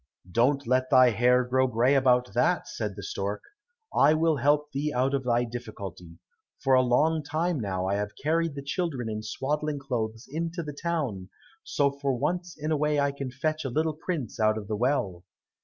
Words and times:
"Don't 0.31 0.65
let 0.65 0.89
thy 0.89 1.11
hair 1.11 1.43
grow 1.43 1.67
grey 1.67 1.93
about 1.93 2.33
that," 2.33 2.67
said 2.67 2.95
the 2.95 3.03
stork, 3.03 3.43
"I 3.93 4.15
will 4.15 4.37
help 4.37 4.71
thee 4.71 4.91
out 4.91 5.13
of 5.13 5.23
thy 5.23 5.43
difficulty. 5.43 6.17
For 6.63 6.73
a 6.73 6.81
long 6.81 7.21
time 7.21 7.59
now, 7.59 7.85
I 7.85 7.97
have 7.97 8.15
carried 8.15 8.55
the 8.55 8.63
children 8.63 9.07
in 9.07 9.21
swaddling 9.21 9.77
clothes 9.77 10.25
into 10.27 10.63
the 10.63 10.73
town, 10.73 11.29
so 11.63 11.91
for 11.91 12.15
once 12.17 12.57
in 12.57 12.71
a 12.71 12.77
way 12.77 12.99
I 12.99 13.11
can 13.11 13.29
fetch 13.29 13.63
a 13.63 13.69
little 13.69 13.93
prince 13.93 14.39
out 14.39 14.57
of 14.57 14.67
the 14.67 14.75
well. 14.75 15.23